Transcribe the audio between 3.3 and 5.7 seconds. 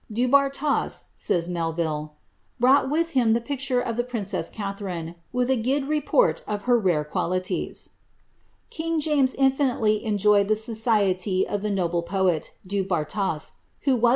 the picture of the princess Catherine, with a